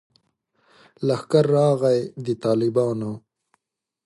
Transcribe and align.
لښکر 1.07 1.45
راغلی 1.57 1.99
د 2.25 2.27
طالبانو 2.43 3.11